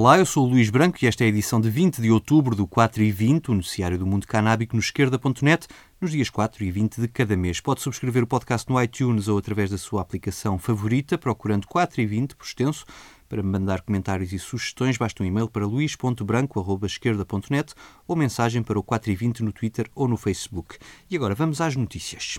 Olá, 0.00 0.16
eu 0.18 0.24
sou 0.24 0.46
o 0.46 0.48
Luís 0.48 0.70
Branco 0.70 0.96
e 1.02 1.06
esta 1.06 1.24
é 1.24 1.26
a 1.26 1.28
edição 1.28 1.60
de 1.60 1.68
20 1.68 2.00
de 2.00 2.10
outubro 2.10 2.56
do 2.56 2.66
4 2.66 3.02
e 3.02 3.12
20, 3.12 3.50
o 3.50 3.54
noticiário 3.54 3.98
do 3.98 4.06
mundo 4.06 4.26
canábico 4.26 4.74
no 4.74 4.80
esquerda.net, 4.80 5.68
nos 6.00 6.12
dias 6.12 6.30
4 6.30 6.64
e 6.64 6.70
20 6.70 7.02
de 7.02 7.08
cada 7.08 7.36
mês. 7.36 7.60
Pode 7.60 7.82
subscrever 7.82 8.22
o 8.22 8.26
podcast 8.26 8.66
no 8.70 8.82
iTunes 8.82 9.28
ou 9.28 9.36
através 9.36 9.68
da 9.68 9.76
sua 9.76 10.00
aplicação 10.00 10.58
favorita, 10.58 11.18
procurando 11.18 11.66
4 11.66 12.00
e 12.00 12.06
20 12.06 12.34
por 12.34 12.46
extenso. 12.46 12.86
Para 13.28 13.42
me 13.42 13.50
mandar 13.50 13.82
comentários 13.82 14.32
e 14.32 14.38
sugestões, 14.38 14.96
basta 14.96 15.22
um 15.22 15.26
e-mail 15.26 15.50
para 15.50 15.66
luís.branco.esquerda.net 15.66 17.74
ou 18.08 18.16
mensagem 18.16 18.62
para 18.62 18.78
o 18.78 18.82
4 18.82 19.10
e 19.10 19.14
20 19.14 19.42
no 19.42 19.52
Twitter 19.52 19.86
ou 19.94 20.08
no 20.08 20.16
Facebook. 20.16 20.78
E 21.10 21.16
agora 21.16 21.34
vamos 21.34 21.60
às 21.60 21.76
notícias. 21.76 22.38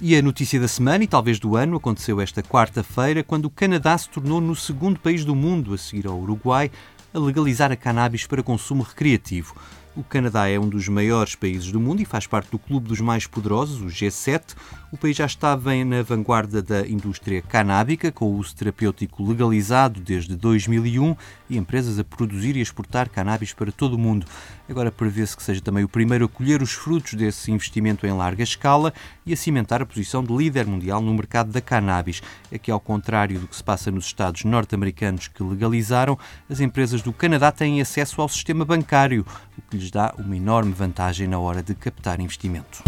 E 0.00 0.16
a 0.16 0.22
notícia 0.22 0.60
da 0.60 0.68
semana 0.68 1.02
e 1.02 1.08
talvez 1.08 1.40
do 1.40 1.56
ano 1.56 1.76
aconteceu 1.76 2.20
esta 2.20 2.40
quarta-feira, 2.40 3.24
quando 3.24 3.46
o 3.46 3.50
Canadá 3.50 3.98
se 3.98 4.08
tornou 4.08 4.40
no 4.40 4.54
segundo 4.54 5.00
país 5.00 5.24
do 5.24 5.34
mundo, 5.34 5.74
a 5.74 5.78
seguir 5.78 6.06
ao 6.06 6.16
Uruguai, 6.16 6.70
a 7.12 7.18
legalizar 7.18 7.72
a 7.72 7.76
cannabis 7.76 8.24
para 8.24 8.40
consumo 8.40 8.84
recreativo. 8.84 9.56
O 9.98 10.04
Canadá 10.04 10.48
é 10.48 10.56
um 10.56 10.68
dos 10.68 10.86
maiores 10.88 11.34
países 11.34 11.72
do 11.72 11.80
mundo 11.80 12.00
e 12.00 12.04
faz 12.04 12.24
parte 12.24 12.52
do 12.52 12.58
clube 12.58 12.86
dos 12.86 13.00
mais 13.00 13.26
poderosos, 13.26 13.80
o 13.80 13.86
G7. 13.86 14.54
O 14.92 14.96
país 14.96 15.16
já 15.16 15.26
estava 15.26 15.74
na 15.84 16.02
vanguarda 16.02 16.62
da 16.62 16.86
indústria 16.86 17.42
canábica, 17.42 18.12
com 18.12 18.26
o 18.26 18.36
uso 18.36 18.54
terapêutico 18.54 19.26
legalizado 19.26 20.00
desde 20.00 20.36
2001 20.36 21.16
e 21.50 21.58
empresas 21.58 21.98
a 21.98 22.04
produzir 22.04 22.56
e 22.56 22.60
exportar 22.60 23.10
cannabis 23.10 23.52
para 23.52 23.72
todo 23.72 23.94
o 23.94 23.98
mundo. 23.98 24.24
Agora 24.68 24.92
prevê-se 24.92 25.36
que 25.36 25.42
seja 25.42 25.60
também 25.60 25.82
o 25.82 25.88
primeiro 25.88 26.26
a 26.26 26.28
colher 26.28 26.62
os 26.62 26.72
frutos 26.72 27.14
desse 27.14 27.50
investimento 27.50 28.06
em 28.06 28.12
larga 28.12 28.42
escala 28.42 28.92
e 29.26 29.32
a 29.32 29.36
cimentar 29.36 29.82
a 29.82 29.86
posição 29.86 30.22
de 30.22 30.32
líder 30.32 30.66
mundial 30.66 31.00
no 31.00 31.12
mercado 31.12 31.50
da 31.50 31.60
cannabis. 31.60 32.22
Aqui, 32.54 32.70
ao 32.70 32.78
contrário 32.78 33.40
do 33.40 33.48
que 33.48 33.56
se 33.56 33.64
passa 33.64 33.90
nos 33.90 34.06
Estados 34.06 34.44
norte-americanos 34.44 35.26
que 35.26 35.42
legalizaram, 35.42 36.18
as 36.48 36.60
empresas 36.60 37.02
do 37.02 37.12
Canadá 37.12 37.50
têm 37.50 37.80
acesso 37.80 38.22
ao 38.22 38.28
sistema 38.28 38.64
bancário, 38.64 39.26
o 39.56 39.62
que 39.62 39.76
lhes 39.76 39.87
dá 39.90 40.14
uma 40.18 40.36
enorme 40.36 40.72
vantagem 40.72 41.26
na 41.26 41.38
hora 41.38 41.62
de 41.62 41.74
captar 41.74 42.20
investimento. 42.20 42.82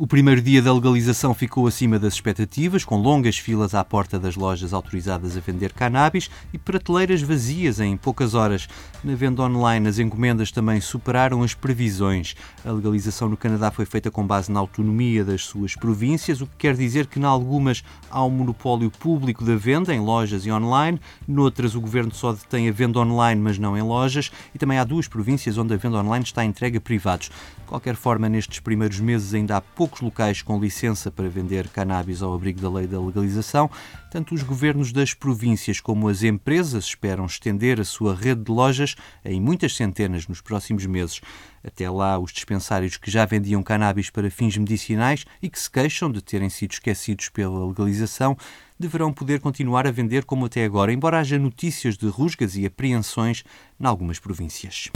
O 0.00 0.06
primeiro 0.06 0.40
dia 0.40 0.62
da 0.62 0.72
legalização 0.72 1.34
ficou 1.34 1.66
acima 1.66 1.98
das 1.98 2.14
expectativas, 2.14 2.84
com 2.84 2.96
longas 2.98 3.36
filas 3.36 3.74
à 3.74 3.82
porta 3.82 4.16
das 4.16 4.36
lojas 4.36 4.72
autorizadas 4.72 5.36
a 5.36 5.40
vender 5.40 5.72
cannabis 5.72 6.30
e 6.52 6.56
prateleiras 6.56 7.20
vazias 7.20 7.80
em 7.80 7.96
poucas 7.96 8.32
horas. 8.32 8.68
Na 9.02 9.16
venda 9.16 9.42
online, 9.42 9.88
as 9.88 9.98
encomendas 9.98 10.52
também 10.52 10.80
superaram 10.80 11.42
as 11.42 11.52
previsões. 11.52 12.36
A 12.64 12.70
legalização 12.70 13.28
no 13.28 13.36
Canadá 13.36 13.72
foi 13.72 13.84
feita 13.84 14.08
com 14.08 14.24
base 14.24 14.52
na 14.52 14.60
autonomia 14.60 15.24
das 15.24 15.44
suas 15.44 15.74
províncias, 15.74 16.40
o 16.40 16.46
que 16.46 16.54
quer 16.58 16.76
dizer 16.76 17.08
que, 17.08 17.18
em 17.18 17.24
algumas, 17.24 17.82
há 18.08 18.24
um 18.24 18.30
monopólio 18.30 18.92
público 18.92 19.44
da 19.44 19.56
venda 19.56 19.92
em 19.92 19.98
lojas 19.98 20.46
e 20.46 20.52
online, 20.52 21.00
noutras, 21.26 21.74
o 21.74 21.80
governo 21.80 22.14
só 22.14 22.32
detém 22.32 22.68
a 22.68 22.72
venda 22.72 23.00
online, 23.00 23.40
mas 23.40 23.58
não 23.58 23.76
em 23.76 23.82
lojas, 23.82 24.30
e 24.54 24.58
também 24.58 24.78
há 24.78 24.84
duas 24.84 25.08
províncias 25.08 25.58
onde 25.58 25.74
a 25.74 25.76
venda 25.76 25.98
online 25.98 26.24
está 26.24 26.44
entregue 26.44 26.78
a 26.78 26.80
privados. 26.80 27.32
De 27.58 27.64
qualquer 27.66 27.96
forma, 27.96 28.28
nestes 28.28 28.60
primeiros 28.60 29.00
meses 29.00 29.34
ainda 29.34 29.56
há 29.56 29.60
pouco 29.60 29.87
poucos 29.88 30.02
locais 30.02 30.42
com 30.42 30.60
licença 30.60 31.10
para 31.10 31.30
vender 31.30 31.66
cannabis 31.68 32.20
ao 32.20 32.34
abrigo 32.34 32.60
da 32.60 32.70
lei 32.70 32.86
da 32.86 33.00
legalização, 33.00 33.70
tanto 34.10 34.34
os 34.34 34.42
governos 34.42 34.92
das 34.92 35.14
províncias 35.14 35.80
como 35.80 36.08
as 36.08 36.22
empresas 36.22 36.84
esperam 36.84 37.24
estender 37.24 37.80
a 37.80 37.84
sua 37.84 38.14
rede 38.14 38.44
de 38.44 38.52
lojas 38.52 38.96
em 39.24 39.40
muitas 39.40 39.74
centenas 39.74 40.28
nos 40.28 40.42
próximos 40.42 40.84
meses. 40.84 41.22
Até 41.64 41.88
lá, 41.88 42.18
os 42.18 42.32
dispensários 42.32 42.98
que 42.98 43.10
já 43.10 43.24
vendiam 43.24 43.62
cannabis 43.62 44.10
para 44.10 44.30
fins 44.30 44.58
medicinais 44.58 45.24
e 45.40 45.48
que 45.48 45.58
se 45.58 45.70
queixam 45.70 46.12
de 46.12 46.20
terem 46.20 46.50
sido 46.50 46.72
esquecidos 46.72 47.30
pela 47.30 47.66
legalização 47.66 48.36
deverão 48.78 49.10
poder 49.10 49.40
continuar 49.40 49.86
a 49.86 49.90
vender 49.90 50.24
como 50.24 50.44
até 50.44 50.64
agora, 50.64 50.92
embora 50.92 51.18
haja 51.18 51.38
notícias 51.38 51.96
de 51.96 52.08
rusgas 52.08 52.56
e 52.56 52.66
apreensões 52.66 53.42
em 53.80 53.86
algumas 53.86 54.18
províncias. 54.18 54.90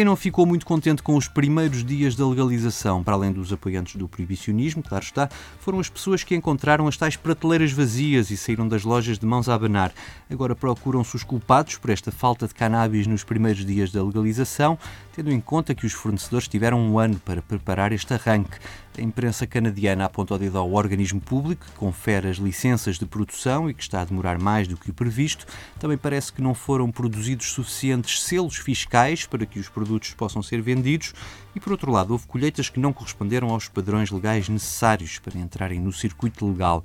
Quem 0.00 0.04
não 0.06 0.16
ficou 0.16 0.46
muito 0.46 0.64
contente 0.64 1.02
com 1.02 1.14
os 1.14 1.28
primeiros 1.28 1.84
dias 1.84 2.16
da 2.16 2.26
legalização, 2.26 3.04
para 3.04 3.12
além 3.12 3.30
dos 3.30 3.52
apoiantes 3.52 3.96
do 3.96 4.08
proibicionismo, 4.08 4.82
claro 4.82 5.04
está, 5.04 5.28
foram 5.58 5.78
as 5.78 5.90
pessoas 5.90 6.24
que 6.24 6.34
encontraram 6.34 6.88
as 6.88 6.96
tais 6.96 7.16
prateleiras 7.16 7.70
vazias 7.70 8.30
e 8.30 8.36
saíram 8.38 8.66
das 8.66 8.82
lojas 8.82 9.18
de 9.18 9.26
mãos 9.26 9.46
a 9.46 9.54
abanar. 9.54 9.92
Agora 10.30 10.56
procuram-se 10.56 11.14
os 11.16 11.22
culpados 11.22 11.76
por 11.76 11.90
esta 11.90 12.10
falta 12.10 12.48
de 12.48 12.54
cannabis 12.54 13.06
nos 13.06 13.24
primeiros 13.24 13.62
dias 13.62 13.92
da 13.92 14.02
legalização, 14.02 14.78
tendo 15.20 15.32
em 15.32 15.40
conta 15.40 15.74
que 15.74 15.84
os 15.84 15.92
fornecedores 15.92 16.48
tiveram 16.48 16.80
um 16.80 16.98
ano 16.98 17.20
para 17.22 17.42
preparar 17.42 17.92
este 17.92 18.14
arranque. 18.14 18.58
A 18.96 19.02
imprensa 19.02 19.46
canadiana 19.46 20.06
aponta 20.06 20.34
o 20.34 20.38
dedo 20.38 20.56
ao 20.56 20.72
organismo 20.72 21.20
público 21.20 21.66
que 21.66 21.72
confere 21.72 22.28
as 22.28 22.38
licenças 22.38 22.98
de 22.98 23.04
produção 23.04 23.68
e 23.68 23.74
que 23.74 23.82
está 23.82 24.00
a 24.00 24.04
demorar 24.06 24.38
mais 24.38 24.66
do 24.66 24.78
que 24.78 24.90
o 24.90 24.94
previsto. 24.94 25.46
Também 25.78 25.98
parece 25.98 26.32
que 26.32 26.40
não 26.40 26.54
foram 26.54 26.90
produzidos 26.90 27.52
suficientes 27.52 28.22
selos 28.22 28.56
fiscais 28.56 29.26
para 29.26 29.44
que 29.44 29.58
os 29.58 29.68
produtos 29.68 30.14
possam 30.14 30.42
ser 30.42 30.62
vendidos 30.62 31.12
e, 31.54 31.60
por 31.60 31.72
outro 31.72 31.90
lado, 31.90 32.12
houve 32.12 32.26
colheitas 32.26 32.70
que 32.70 32.80
não 32.80 32.92
corresponderam 32.92 33.50
aos 33.50 33.68
padrões 33.68 34.10
legais 34.10 34.48
necessários 34.48 35.18
para 35.18 35.38
entrarem 35.38 35.80
no 35.80 35.92
circuito 35.92 36.48
legal. 36.48 36.82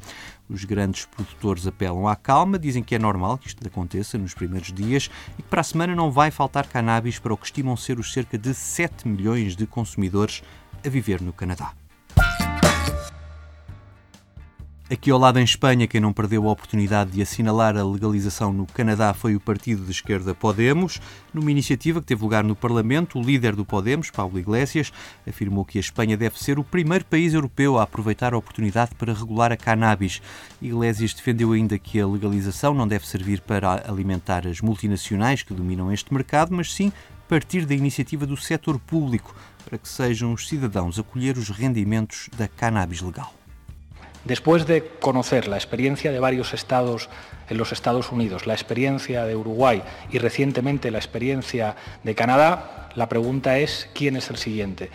Os 0.49 0.63
grandes 0.63 1.05
produtores 1.05 1.65
apelam 1.65 2.07
à 2.07 2.15
calma, 2.15 2.59
dizem 2.59 2.83
que 2.83 2.95
é 2.95 2.99
normal 2.99 3.37
que 3.37 3.47
isto 3.47 3.65
aconteça 3.65 4.17
nos 4.17 4.33
primeiros 4.33 4.71
dias 4.71 5.09
e 5.39 5.41
que 5.41 5.49
para 5.49 5.61
a 5.61 5.63
semana 5.63 5.95
não 5.95 6.11
vai 6.11 6.29
faltar 6.29 6.67
cannabis 6.67 7.17
para 7.17 7.33
o 7.33 7.37
que 7.37 7.45
estimam 7.45 7.75
ser 7.75 7.99
os 7.99 8.13
cerca 8.13 8.37
de 8.37 8.53
7 8.53 9.07
milhões 9.07 9.55
de 9.55 9.65
consumidores 9.65 10.43
a 10.85 10.89
viver 10.89 11.21
no 11.21 11.33
Canadá. 11.33 11.73
Aqui 14.87 15.09
ao 15.09 15.17
lado 15.17 15.39
em 15.39 15.43
Espanha, 15.43 15.87
quem 15.87 15.99
não 15.99 16.13
perdeu 16.13 16.47
a 16.47 16.51
oportunidade 16.51 17.09
de 17.09 17.19
assinalar 17.19 17.75
a 17.75 17.83
legalização 17.83 18.53
no 18.53 18.67
Canadá 18.67 19.15
foi 19.15 19.35
o 19.35 19.39
partido 19.39 19.83
de 19.83 19.89
esquerda 19.89 20.35
Podemos. 20.35 21.01
Numa 21.33 21.49
iniciativa 21.49 21.99
que 21.99 22.05
teve 22.05 22.21
lugar 22.21 22.43
no 22.43 22.55
Parlamento, 22.55 23.17
o 23.17 23.23
líder 23.23 23.55
do 23.55 23.65
Podemos, 23.65 24.11
Paulo 24.11 24.37
Iglesias, 24.37 24.93
afirmou 25.27 25.65
que 25.65 25.79
a 25.79 25.81
Espanha 25.81 26.15
deve 26.15 26.37
ser 26.37 26.59
o 26.59 26.63
primeiro 26.63 27.03
país 27.03 27.33
europeu 27.33 27.79
a 27.79 27.81
aproveitar 27.83 28.35
a 28.35 28.37
oportunidade 28.37 28.93
para 28.93 29.11
regular 29.11 29.51
a 29.51 29.57
cannabis. 29.57 30.21
Iglesias 30.61 31.15
defendeu 31.15 31.53
ainda 31.53 31.79
que 31.79 31.99
a 31.99 32.05
legalização 32.05 32.75
não 32.75 32.87
deve 32.87 33.07
servir 33.07 33.41
para 33.41 33.89
alimentar 33.89 34.45
as 34.45 34.61
multinacionais 34.61 35.41
que 35.41 35.55
dominam 35.55 35.91
este 35.91 36.13
mercado, 36.13 36.53
mas 36.53 36.71
sim 36.71 36.93
partir 37.27 37.65
da 37.65 37.73
iniciativa 37.73 38.27
do 38.27 38.37
setor 38.37 38.77
público 38.77 39.35
para 39.67 39.79
que 39.79 39.89
sejam 39.89 40.31
os 40.31 40.47
cidadãos 40.47 40.99
a 40.99 41.03
colher 41.03 41.39
os 41.39 41.49
rendimentos 41.49 42.29
da 42.37 42.47
cannabis 42.47 43.01
legal. 43.01 43.33
Después 44.25 44.65
de 44.65 44.83
conocer 44.83 45.47
la 45.47 45.55
experiencia 45.55 46.11
de 46.11 46.19
varios 46.19 46.55
estados 46.55 47.09
en 47.47 47.57
los 47.57 47.71
Estados 47.71 48.11
Unidos, 48.11 48.47
la 48.47 48.55
experiencia 48.55 49.23
de 49.23 49.35
Uruguay 49.35 49.83
y 50.11 50.17
recientemente 50.17 50.89
la 50.89 50.97
experiencia 50.97 51.75
de 52.03 52.15
Canadá, 52.15 52.89
la 52.95 53.07
pregunta 53.07 53.59
es 53.59 53.87
¿quién 53.93 54.15
es 54.15 54.31
el 54.31 54.37
siguiente? 54.37 54.89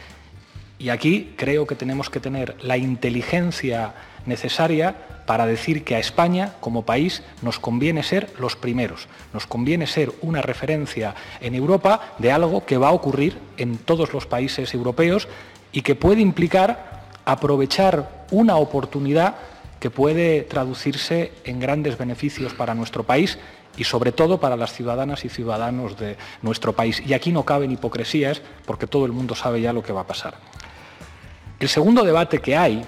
Y 0.81 0.89
aquí 0.89 1.35
creo 1.37 1.65
que 1.67 1.77
tenemos 1.77 2.11
que 2.11 2.19
tener 2.19 2.57
la 2.63 2.77
inteligencia 2.77 3.95
necesaria 4.27 4.97
para 5.27 5.47
decir 5.47 5.85
que 5.85 5.95
a 5.95 6.01
España 6.01 6.55
como 6.59 6.85
país 6.85 7.23
nos 7.41 7.61
conviene 7.61 8.03
ser 8.03 8.33
los 8.41 8.57
primeros, 8.57 9.07
nos 9.33 9.47
conviene 9.47 9.87
ser 9.87 10.11
una 10.23 10.43
referencia 10.43 11.15
en 11.41 11.55
Europa 11.55 12.15
de 12.19 12.33
algo 12.33 12.67
que 12.67 12.79
va 12.79 12.89
a 12.89 12.93
ocurrir 12.93 13.39
en 13.59 13.79
todos 13.79 14.13
los 14.13 14.27
países 14.27 14.75
europeos 14.75 15.29
y 15.71 15.83
que 15.83 15.95
puede 15.95 16.21
implicar 16.21 17.05
aprovechar 17.25 18.20
una 18.31 18.57
oportunidad 18.57 19.37
que 19.79 19.91
puede 19.91 20.43
traducirse 20.43 21.33
en 21.45 21.59
grandes 21.59 21.97
beneficios 21.97 22.53
para 22.55 22.75
nuestro 22.75 23.05
país 23.05 23.39
y 23.77 23.85
sobre 23.85 24.13
todo 24.13 24.39
para 24.39 24.57
las 24.57 24.73
ciudadanas 24.73 25.25
y 25.25 25.29
ciudadanos 25.29 25.99
de 25.99 26.17
nuestro 26.43 26.75
país. 26.75 27.03
Y 27.07 27.15
aquí 27.15 27.33
no 27.33 27.45
caben 27.45 27.73
hipocresías 27.73 28.43
porque 28.67 28.87
todo 28.87 29.07
el 29.07 29.13
mundo 29.13 29.35
sabe 29.35 29.61
ya 29.61 29.73
lo 29.73 29.83
que 29.83 29.93
va 29.93 30.03
a 30.03 30.07
pasar. 30.07 30.35
El 31.59 31.69
segundo 31.69 32.05
debate 32.05 32.41
que 32.41 32.57
hay 32.57 32.85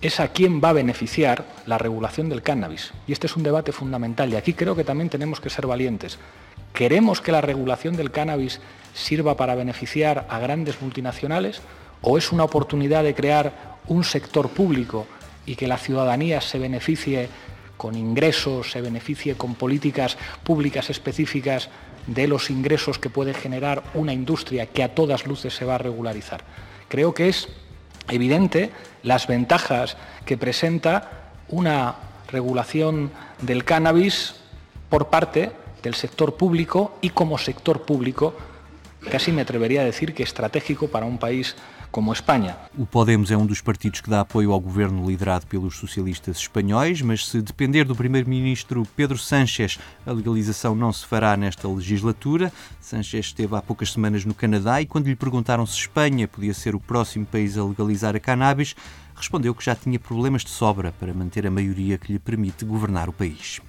es 0.00 0.20
a 0.20 0.28
quién 0.28 0.60
va 0.62 0.70
a 0.70 0.74
beneficiar 0.74 1.44
la 1.66 1.78
regulación 1.78 2.28
del 2.28 2.42
cannabis. 2.42 2.92
Y 3.06 3.12
este 3.12 3.26
es 3.26 3.36
un 3.36 3.42
debate 3.42 3.72
fundamental 3.72 4.32
y 4.32 4.36
aquí 4.36 4.52
creo 4.52 4.76
que 4.76 4.84
también 4.84 5.10
tenemos 5.10 5.40
que 5.40 5.50
ser 5.50 5.66
valientes. 5.66 6.18
¿Queremos 6.72 7.20
que 7.20 7.32
la 7.32 7.40
regulación 7.40 7.96
del 7.96 8.10
cannabis 8.10 8.60
sirva 8.94 9.36
para 9.36 9.54
beneficiar 9.54 10.26
a 10.28 10.38
grandes 10.38 10.80
multinacionales? 10.80 11.60
o 12.02 12.18
es 12.18 12.32
una 12.32 12.44
oportunidad 12.44 13.04
de 13.04 13.14
crear 13.14 13.71
un 13.86 14.04
sector 14.04 14.48
público 14.48 15.06
y 15.46 15.56
que 15.56 15.66
la 15.66 15.78
ciudadanía 15.78 16.40
se 16.40 16.58
beneficie 16.58 17.28
con 17.76 17.96
ingresos, 17.96 18.70
se 18.70 18.80
beneficie 18.80 19.34
con 19.34 19.54
políticas 19.54 20.16
públicas 20.44 20.88
específicas 20.90 21.68
de 22.06 22.26
los 22.26 22.50
ingresos 22.50 22.98
que 22.98 23.10
puede 23.10 23.34
generar 23.34 23.82
una 23.94 24.12
industria 24.12 24.66
que 24.66 24.82
a 24.82 24.94
todas 24.94 25.26
luces 25.26 25.54
se 25.54 25.64
va 25.64 25.76
a 25.76 25.78
regularizar. 25.78 26.44
Creo 26.88 27.14
que 27.14 27.28
es 27.28 27.48
evidente 28.08 28.70
las 29.02 29.26
ventajas 29.26 29.96
que 30.24 30.36
presenta 30.36 31.32
una 31.48 31.96
regulación 32.30 33.10
del 33.40 33.64
cannabis 33.64 34.36
por 34.88 35.08
parte 35.08 35.52
del 35.82 35.94
sector 35.94 36.36
público 36.36 36.96
y 37.00 37.10
como 37.10 37.38
sector 37.38 37.82
público 37.82 38.34
casi 39.10 39.32
me 39.32 39.42
atrevería 39.42 39.82
a 39.82 39.84
decir 39.84 40.14
que 40.14 40.22
estratégico 40.22 40.88
para 40.88 41.06
un 41.06 41.18
país 41.18 41.56
como 41.92 42.12
Espanha. 42.12 42.56
O 42.76 42.86
Podemos 42.86 43.30
é 43.30 43.36
um 43.36 43.44
dos 43.44 43.60
partidos 43.60 44.00
que 44.00 44.08
dá 44.08 44.22
apoio 44.22 44.50
ao 44.50 44.58
governo 44.58 45.06
liderado 45.06 45.46
pelos 45.46 45.76
socialistas 45.76 46.38
espanhóis, 46.38 47.02
mas 47.02 47.28
se 47.28 47.42
depender 47.42 47.84
do 47.84 47.94
primeiro-ministro 47.94 48.82
Pedro 48.96 49.18
Sánchez, 49.18 49.78
a 50.06 50.10
legalização 50.10 50.74
não 50.74 50.90
se 50.90 51.06
fará 51.06 51.36
nesta 51.36 51.68
legislatura. 51.68 52.50
Sánchez 52.80 53.26
esteve 53.26 53.54
há 53.54 53.60
poucas 53.60 53.92
semanas 53.92 54.24
no 54.24 54.32
Canadá 54.32 54.80
e 54.80 54.86
quando 54.86 55.06
lhe 55.06 55.14
perguntaram 55.14 55.66
se 55.66 55.76
Espanha 55.76 56.26
podia 56.26 56.54
ser 56.54 56.74
o 56.74 56.80
próximo 56.80 57.26
país 57.26 57.58
a 57.58 57.64
legalizar 57.64 58.16
a 58.16 58.20
cannabis, 58.20 58.74
respondeu 59.14 59.54
que 59.54 59.64
já 59.64 59.74
tinha 59.74 59.98
problemas 59.98 60.42
de 60.42 60.50
sobra 60.50 60.92
para 60.98 61.12
manter 61.12 61.46
a 61.46 61.50
maioria 61.50 61.98
que 61.98 62.12
lhe 62.12 62.18
permite 62.18 62.64
governar 62.64 63.08
o 63.08 63.12
país. 63.12 63.60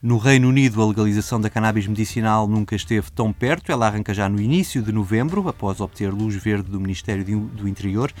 No 0.00 0.16
Reino 0.16 0.48
Unido, 0.48 0.80
a 0.80 0.86
legalização 0.86 1.40
da 1.40 1.50
cannabis 1.50 1.88
medicinal 1.88 2.46
nunca 2.46 2.76
esteve 2.76 3.10
tão 3.10 3.32
perto. 3.32 3.72
Ela 3.72 3.88
arranca 3.88 4.14
já 4.14 4.28
no 4.28 4.40
início 4.40 4.80
de 4.80 4.92
novembro, 4.92 5.48
após 5.48 5.80
obter 5.80 6.14
luz 6.14 6.36
verde 6.36 6.70
do 6.70 6.78
Ministério 6.78 7.24
do 7.24 7.66
Interior. 7.66 8.12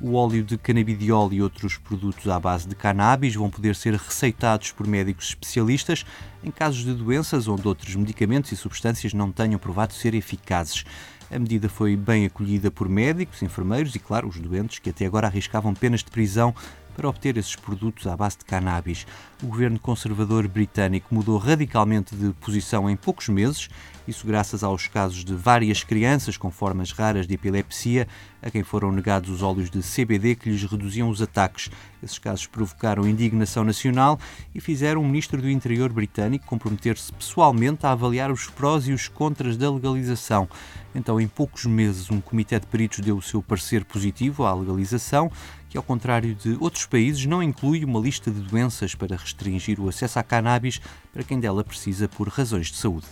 O 0.00 0.14
óleo 0.14 0.42
de 0.42 0.56
canabidiol 0.56 1.30
e 1.34 1.42
outros 1.42 1.76
produtos 1.76 2.26
à 2.26 2.40
base 2.40 2.66
de 2.66 2.74
cannabis 2.74 3.34
vão 3.34 3.50
poder 3.50 3.76
ser 3.76 3.92
receitados 3.96 4.72
por 4.72 4.86
médicos 4.86 5.28
especialistas 5.28 6.06
em 6.42 6.50
casos 6.50 6.82
de 6.82 6.94
doenças 6.94 7.46
onde 7.48 7.68
outros 7.68 7.94
medicamentos 7.94 8.50
e 8.52 8.56
substâncias 8.56 9.12
não 9.12 9.30
tenham 9.30 9.58
provado 9.58 9.92
ser 9.92 10.14
eficazes. 10.14 10.86
A 11.30 11.38
medida 11.38 11.68
foi 11.68 11.96
bem 11.96 12.24
acolhida 12.24 12.70
por 12.70 12.88
médicos, 12.88 13.42
enfermeiros 13.42 13.94
e, 13.94 13.98
claro, 13.98 14.28
os 14.28 14.38
doentes 14.38 14.78
que 14.78 14.88
até 14.88 15.04
agora 15.04 15.26
arriscavam 15.26 15.74
penas 15.74 16.02
de 16.02 16.10
prisão 16.10 16.54
para 16.96 17.08
obter 17.08 17.36
esses 17.36 17.54
produtos 17.54 18.06
à 18.06 18.16
base 18.16 18.38
de 18.38 18.46
cannabis. 18.46 19.06
O 19.42 19.46
governo 19.46 19.78
conservador 19.78 20.48
britânico 20.48 21.14
mudou 21.14 21.36
radicalmente 21.36 22.16
de 22.16 22.32
posição 22.40 22.88
em 22.88 22.96
poucos 22.96 23.28
meses, 23.28 23.68
isso 24.08 24.26
graças 24.26 24.64
aos 24.64 24.86
casos 24.88 25.24
de 25.24 25.34
várias 25.34 25.84
crianças 25.84 26.36
com 26.38 26.50
formas 26.50 26.92
raras 26.92 27.26
de 27.26 27.34
epilepsia, 27.34 28.08
a 28.46 28.50
quem 28.50 28.62
foram 28.62 28.92
negados 28.92 29.28
os 29.28 29.42
óleos 29.42 29.68
de 29.68 29.80
CBD 29.80 30.36
que 30.36 30.48
lhes 30.48 30.62
reduziam 30.62 31.08
os 31.08 31.20
ataques. 31.20 31.68
Esses 32.00 32.16
casos 32.16 32.46
provocaram 32.46 33.06
indignação 33.06 33.64
nacional 33.64 34.20
e 34.54 34.60
fizeram 34.60 35.02
o 35.02 35.04
ministro 35.04 35.42
do 35.42 35.50
Interior 35.50 35.92
britânico 35.92 36.46
comprometer-se 36.46 37.12
pessoalmente 37.12 37.84
a 37.84 37.90
avaliar 37.90 38.30
os 38.30 38.46
prós 38.46 38.86
e 38.86 38.92
os 38.92 39.08
contras 39.08 39.56
da 39.56 39.68
legalização. 39.68 40.48
Então, 40.94 41.20
em 41.20 41.26
poucos 41.26 41.66
meses, 41.66 42.08
um 42.08 42.20
comitê 42.20 42.60
de 42.60 42.66
peritos 42.66 43.00
deu 43.00 43.16
o 43.16 43.22
seu 43.22 43.42
parecer 43.42 43.84
positivo 43.84 44.44
à 44.44 44.54
legalização, 44.54 45.28
que, 45.68 45.76
ao 45.76 45.82
contrário 45.82 46.32
de 46.32 46.56
outros 46.60 46.86
países, 46.86 47.26
não 47.26 47.42
inclui 47.42 47.84
uma 47.84 47.98
lista 47.98 48.30
de 48.30 48.40
doenças 48.40 48.94
para 48.94 49.16
restringir 49.16 49.80
o 49.80 49.88
acesso 49.88 50.20
à 50.20 50.22
cannabis 50.22 50.80
para 51.12 51.24
quem 51.24 51.40
dela 51.40 51.64
precisa 51.64 52.06
por 52.06 52.28
razões 52.28 52.68
de 52.68 52.76
saúde. 52.76 53.06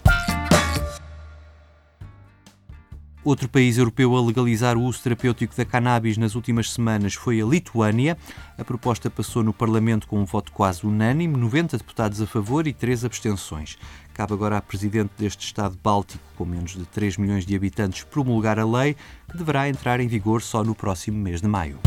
Outro 3.25 3.49
país 3.49 3.79
europeu 3.79 4.15
a 4.15 4.21
legalizar 4.21 4.77
o 4.77 4.83
uso 4.83 5.03
terapêutico 5.03 5.57
da 5.57 5.65
cannabis 5.65 6.19
nas 6.19 6.35
últimas 6.35 6.71
semanas 6.71 7.15
foi 7.15 7.41
a 7.41 7.47
Lituânia. 7.47 8.19
A 8.59 8.63
proposta 8.63 9.09
passou 9.09 9.43
no 9.43 9.51
Parlamento 9.51 10.07
com 10.07 10.21
um 10.21 10.27
voto 10.27 10.53
quase 10.53 10.87
unânime, 10.87 11.35
90 11.35 11.79
deputados 11.79 12.21
a 12.21 12.27
favor 12.27 12.67
e 12.67 12.73
3 12.75 13.03
abstenções. 13.03 13.79
Cabe 14.13 14.35
agora 14.35 14.59
à 14.59 14.61
Presidente 14.61 15.13
deste 15.17 15.47
Estado 15.47 15.79
Báltico, 15.83 16.23
com 16.37 16.45
menos 16.45 16.73
de 16.73 16.85
3 16.85 17.17
milhões 17.17 17.47
de 17.47 17.57
habitantes, 17.57 18.05
promulgar 18.05 18.59
a 18.59 18.67
lei, 18.67 18.95
que 19.31 19.39
deverá 19.39 19.71
entrar 19.71 20.01
em 20.01 20.07
vigor 20.07 20.43
só 20.43 20.63
no 20.63 20.75
próximo 20.75 21.17
mês 21.17 21.41
de 21.41 21.49
maio. 21.49 21.79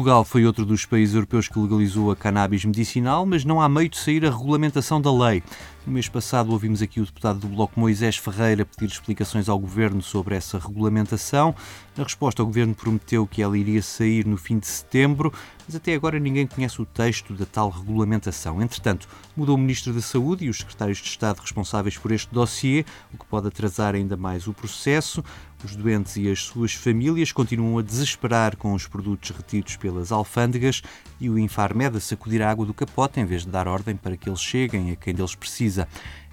Portugal 0.00 0.24
foi 0.24 0.46
outro 0.46 0.64
dos 0.64 0.86
países 0.86 1.14
europeus 1.14 1.46
que 1.46 1.58
legalizou 1.58 2.10
a 2.10 2.16
cannabis 2.16 2.64
medicinal, 2.64 3.26
mas 3.26 3.44
não 3.44 3.60
há 3.60 3.68
meio 3.68 3.86
de 3.86 3.98
sair 3.98 4.24
a 4.24 4.30
regulamentação 4.30 4.98
da 4.98 5.12
lei. 5.12 5.42
No 5.86 5.92
mês 5.92 6.08
passado 6.08 6.52
ouvimos 6.52 6.80
aqui 6.80 7.00
o 7.00 7.04
deputado 7.04 7.38
do 7.38 7.48
Bloco 7.48 7.78
Moisés 7.78 8.16
Ferreira 8.16 8.64
pedir 8.64 8.90
explicações 8.90 9.46
ao 9.46 9.58
Governo 9.58 10.00
sobre 10.00 10.34
essa 10.34 10.58
regulamentação. 10.58 11.54
Na 11.94 12.04
resposta, 12.04 12.42
o 12.42 12.46
Governo 12.46 12.74
prometeu 12.74 13.26
que 13.26 13.42
ela 13.42 13.58
iria 13.58 13.82
sair 13.82 14.26
no 14.26 14.38
fim 14.38 14.58
de 14.58 14.66
setembro, 14.66 15.32
mas 15.66 15.76
até 15.76 15.94
agora 15.94 16.18
ninguém 16.18 16.46
conhece 16.46 16.80
o 16.80 16.86
texto 16.86 17.34
da 17.34 17.44
tal 17.44 17.68
regulamentação. 17.68 18.62
Entretanto, 18.62 19.06
mudou 19.36 19.54
o 19.54 19.58
Ministro 19.58 19.92
da 19.92 20.00
Saúde 20.00 20.46
e 20.46 20.48
os 20.48 20.58
secretários 20.58 20.98
de 20.98 21.08
Estado 21.08 21.40
responsáveis 21.40 21.98
por 21.98 22.10
este 22.10 22.32
dossiê, 22.32 22.86
o 23.12 23.18
que 23.18 23.26
pode 23.26 23.48
atrasar 23.48 23.94
ainda 23.94 24.16
mais 24.16 24.46
o 24.46 24.54
processo. 24.54 25.22
Os 25.62 25.76
doentes 25.76 26.16
e 26.16 26.30
as 26.30 26.40
suas 26.40 26.72
famílias 26.72 27.32
continuam 27.32 27.78
a 27.78 27.82
desesperar 27.82 28.56
com 28.56 28.72
os 28.72 28.86
produtos 28.86 29.30
retidos 29.30 29.76
pelas 29.76 30.10
alfândegas 30.10 30.82
e 31.20 31.28
o 31.28 31.38
Infarmed 31.38 31.98
a 31.98 32.00
sacudir 32.00 32.40
a 32.40 32.50
água 32.50 32.64
do 32.64 32.72
capote 32.72 33.20
em 33.20 33.26
vez 33.26 33.44
de 33.44 33.50
dar 33.50 33.68
ordem 33.68 33.94
para 33.94 34.16
que 34.16 34.28
eles 34.28 34.40
cheguem 34.40 34.90
a 34.90 34.96
quem 34.96 35.14
deles 35.14 35.34
precisa. 35.34 35.86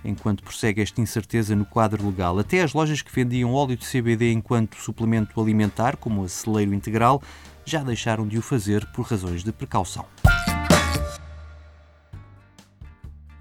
Enquanto 0.06 0.44
prossegue 0.44 0.82
esta 0.82 1.02
incerteza 1.02 1.56
no 1.56 1.66
quadro 1.66 2.06
legal, 2.06 2.40
até 2.40 2.62
as 2.62 2.74
lojas 2.74 3.02
que 3.02 3.14
vendiam 3.14 3.54
óleo 3.54 3.76
de 3.76 3.86
CBD 3.86 4.32
enquanto 4.32 4.78
suplemento 4.78 5.42
alimentar, 5.42 5.98
como 5.98 6.24
a 6.24 6.30
Celeiro 6.30 6.74
Integral, 6.74 7.22
já 7.66 7.84
deixaram 7.84 8.26
de 8.26 8.38
o 8.38 8.42
fazer 8.42 8.86
por 8.94 9.06
razões 9.06 9.44
de 9.44 9.52
precaução. 9.52 10.06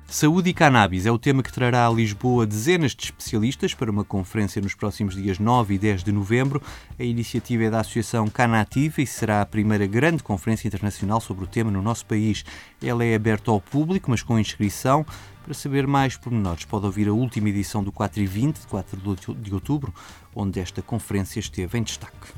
Saúde 0.08 0.50
e 0.50 0.54
cannabis 0.54 1.04
é 1.04 1.10
o 1.10 1.18
tema 1.18 1.42
que 1.42 1.52
trará 1.52 1.86
a 1.86 1.90
Lisboa 1.90 2.46
dezenas 2.46 2.94
de 2.94 3.04
especialistas 3.04 3.74
para 3.74 3.90
uma 3.90 4.04
conferência 4.04 4.62
nos 4.62 4.72
próximos 4.72 5.16
dias 5.16 5.40
9 5.40 5.74
e 5.74 5.78
10 5.78 6.04
de 6.04 6.12
novembro. 6.12 6.62
A 6.96 7.02
iniciativa 7.02 7.64
é 7.64 7.70
da 7.70 7.80
Associação 7.80 8.28
Canativa 8.28 9.02
e 9.02 9.06
será 9.06 9.42
a 9.42 9.46
primeira 9.46 9.84
grande 9.84 10.22
conferência 10.22 10.68
internacional 10.68 11.20
sobre 11.20 11.44
o 11.44 11.46
tema 11.46 11.72
no 11.72 11.82
nosso 11.82 12.06
país. 12.06 12.44
Ela 12.80 13.04
é 13.04 13.16
aberta 13.16 13.50
ao 13.50 13.60
público, 13.60 14.10
mas 14.10 14.22
com 14.22 14.38
inscrição. 14.38 15.04
Para 15.44 15.54
saber 15.54 15.88
mais 15.88 16.16
pormenores, 16.16 16.64
pode 16.64 16.86
ouvir 16.86 17.08
a 17.08 17.12
última 17.12 17.48
edição 17.48 17.82
do 17.82 17.90
4 17.90 18.22
e 18.22 18.26
20, 18.26 18.60
de 18.60 18.66
4 18.68 19.00
de 19.34 19.54
outubro, 19.54 19.92
onde 20.34 20.60
esta 20.60 20.80
conferência 20.82 21.40
esteve 21.40 21.78
em 21.78 21.82
destaque. 21.82 22.28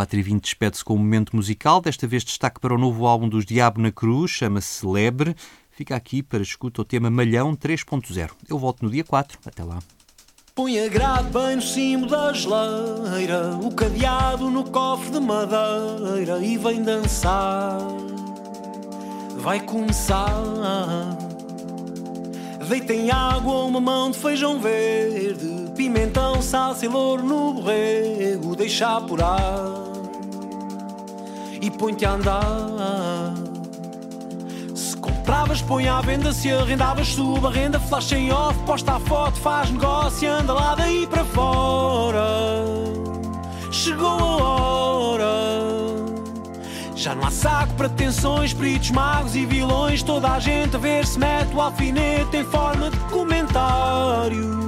4 0.00 0.18
e 0.18 0.22
20 0.22 0.42
despede-se 0.42 0.82
com 0.82 0.94
um 0.94 0.98
momento 0.98 1.36
musical, 1.36 1.78
desta 1.78 2.06
vez 2.06 2.24
destaque 2.24 2.58
para 2.58 2.74
o 2.74 2.78
novo 2.78 3.06
álbum 3.06 3.28
dos 3.28 3.44
Diabo 3.44 3.82
na 3.82 3.92
Cruz, 3.92 4.30
chama-se 4.30 4.80
Celebre. 4.80 5.36
Fica 5.70 5.94
aqui 5.94 6.22
para 6.22 6.42
escuta 6.42 6.80
o 6.80 6.84
tema 6.86 7.10
Malhão 7.10 7.54
3.0. 7.54 8.30
Eu 8.48 8.58
volto 8.58 8.82
no 8.82 8.90
dia 8.90 9.04
4. 9.04 9.38
Até 9.44 9.62
lá. 9.62 9.78
Põe 10.54 10.80
a 10.80 10.88
grade 10.88 11.28
bem 11.30 11.56
no 11.56 11.60
cimo 11.60 12.06
da 12.06 12.32
geleira, 12.32 13.58
o 13.62 13.74
cadeado 13.74 14.48
no 14.48 14.64
cofre 14.70 15.10
de 15.10 15.20
madeira 15.20 16.42
e 16.42 16.56
vem 16.56 16.82
dançar. 16.82 17.78
Vai 19.36 19.60
começar. 19.60 20.32
Deitem 22.66 23.10
água, 23.10 23.64
uma 23.64 23.80
mão 23.80 24.12
de 24.12 24.18
feijão 24.18 24.58
verde, 24.60 25.72
pimentão, 25.76 26.40
salsa 26.40 26.86
e 26.86 26.88
louro 26.88 27.22
no 27.22 27.52
borrego, 27.52 28.56
deixa 28.56 28.96
apurar 28.96 29.89
e 31.60 31.70
põe-te 31.70 32.04
a 32.04 32.12
andar. 32.12 33.34
Se 34.74 34.96
compravas, 34.96 35.62
põe 35.62 35.88
à 35.88 36.00
venda, 36.00 36.32
se 36.32 36.50
arrendavas, 36.50 37.08
suba 37.08 37.48
a 37.48 37.52
renda, 37.52 37.78
flash 37.78 38.12
em 38.12 38.32
off, 38.32 38.58
posta 38.60 38.92
a 38.92 39.00
foto, 39.00 39.38
faz 39.38 39.70
negócio 39.70 40.26
e 40.26 40.30
anda 40.30 40.52
lá 40.52 40.74
daí 40.74 41.06
para 41.06 41.24
fora. 41.24 42.24
Chegou 43.70 44.08
a 44.08 44.24
hora. 44.24 45.26
Já 46.96 47.14
não 47.14 47.24
há 47.26 47.30
saco 47.30 47.72
para 47.74 47.88
tensões, 47.88 48.52
peritos, 48.52 48.90
magos 48.90 49.34
e 49.34 49.46
vilões. 49.46 50.02
Toda 50.02 50.32
a 50.32 50.38
gente 50.38 50.76
a 50.76 50.78
ver 50.78 51.06
se 51.06 51.18
mete 51.18 51.54
o 51.54 51.60
alfinete 51.60 52.36
em 52.36 52.44
forma 52.44 52.90
de 52.90 52.98
comentário 53.10 54.60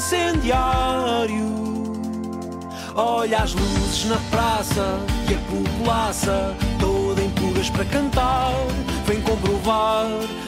incendiário. 0.00 1.79
Olha 3.02 3.38
as 3.38 3.54
luzes 3.54 4.04
na 4.04 4.18
praça 4.30 5.00
e 5.26 5.32
a 5.32 5.38
populaça 5.48 6.54
toda 6.78 7.22
em 7.22 7.30
pulgas 7.30 7.70
para 7.70 7.86
cantar. 7.86 8.52
Vem 9.06 9.22
comprovar, 9.22 10.04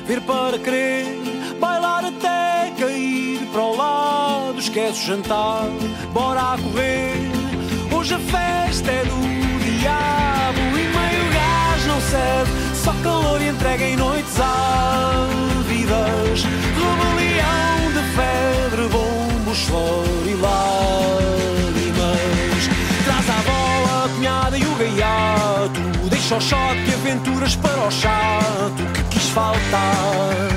ver 0.07 0.21
para 0.21 0.59
crer, 0.59 1.17
bailar 1.59 2.05
até 2.05 2.71
cair 2.79 3.41
para 3.51 3.63
o 3.63 3.75
lado. 3.75 4.59
Esquece 4.59 5.01
o 5.01 5.07
jantar, 5.07 5.65
bora 6.13 6.53
a 6.53 6.59
correr. 6.59 7.31
Hoje 7.91 8.17
a 8.17 8.19
festa 8.19 8.91
é 8.91 9.03
do 9.03 9.19
diabo 9.65 10.61
e 10.61 10.73
meio 10.73 11.33
gás 11.33 11.87
não 11.87 12.03
serve. 12.03 12.53
Só 12.75 12.93
calor 13.03 13.41
e 13.41 13.49
entrega 13.49 13.83
em 13.83 13.97
noites 13.97 14.39
ávidas. 14.39 16.45
Rebelião 16.77 17.93
de 17.95 18.03
febre, 18.15 18.89
bombos, 18.89 19.63
flor 19.63 20.05
e 20.27 20.35
lar. 20.35 21.42
Gaiato 25.62 26.09
Deixa 26.09 26.37
o 26.37 26.40
shot 26.40 26.85
de 26.85 26.95
aventuras 26.95 27.57
para 27.57 27.87
o 27.87 27.90
chato 27.90 28.83
que 28.95 29.02
quis 29.04 29.28
faltar 29.28 30.52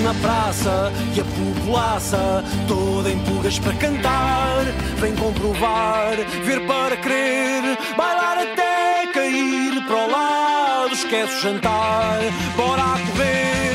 na 0.00 0.14
praça 0.14 0.92
e 1.14 1.20
a 1.20 1.24
populaça 1.24 2.44
toda 2.66 3.10
em 3.10 3.18
pulgas 3.20 3.58
para 3.58 3.74
cantar. 3.74 4.64
Vem 4.98 5.14
comprovar, 5.14 6.16
ver 6.44 6.66
para 6.66 6.96
crer, 6.96 7.62
bailar 7.96 8.38
até 8.38 9.06
cair 9.12 9.84
para 9.86 9.96
o 9.96 10.10
lado. 10.10 10.94
Esquece 10.94 11.34
o 11.36 11.40
jantar, 11.40 12.20
bora 12.56 12.82
a 12.82 12.98
correr. 13.10 13.71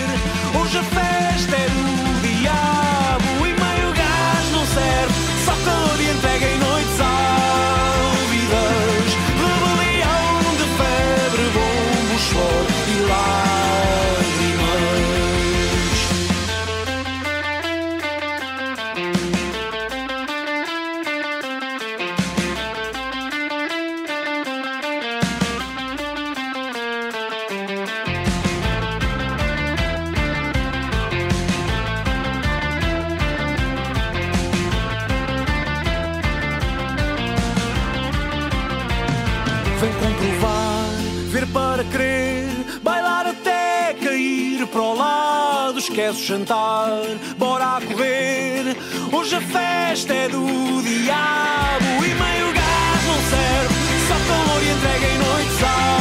Bailar 42.82 43.28
até 43.28 43.94
cair 43.94 44.66
para 44.68 44.82
o 44.82 44.96
lado. 44.96 45.78
Esquece 45.78 46.22
o 46.22 46.26
jantar, 46.26 46.90
bora 47.38 47.78
a 47.78 47.82
correr. 47.82 48.76
Hoje 49.12 49.36
a 49.36 49.42
festa 49.42 50.14
é 50.14 50.28
do 50.28 50.46
diabo 50.82 51.86
e 51.98 52.16
meio 52.16 52.54
gás 52.54 53.04
não 53.06 53.20
serve. 53.30 53.76
Só 54.08 54.16
calor 54.28 54.64
e 54.64 54.70
entrega 54.72 55.06
em 55.06 55.18
noites. 55.18 55.97